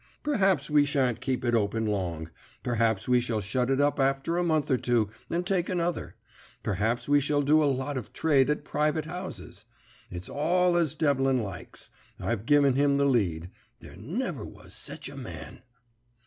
Perhaps 0.23 0.67
we 0.67 0.83
sha'n't 0.83 1.21
keep 1.21 1.45
it 1.45 1.53
open 1.53 1.85
long; 1.85 2.31
perhaps 2.63 3.07
we 3.07 3.19
shall 3.19 3.39
shut 3.39 3.69
it 3.69 3.79
up 3.79 3.99
after 3.99 4.35
a 4.35 4.43
month 4.43 4.71
or 4.71 4.77
two 4.77 5.09
and 5.29 5.45
take 5.45 5.69
another; 5.69 6.15
perhaps 6.63 7.07
we 7.07 7.21
shall 7.21 7.43
do 7.43 7.63
a 7.63 7.69
lot 7.71 7.97
of 7.97 8.11
trade 8.11 8.49
at 8.49 8.65
private 8.65 9.05
houses. 9.05 9.65
It's 10.09 10.27
all 10.27 10.75
as 10.75 10.95
Devlin 10.95 11.43
likes. 11.43 11.91
I've 12.19 12.47
give 12.47 12.65
him 12.65 12.95
the 12.97 13.05
lead. 13.05 13.51
There 13.79 13.95
never 13.95 14.43
was 14.43 14.73
sech 14.73 15.07
a 15.07 15.15
man.' 15.15 15.61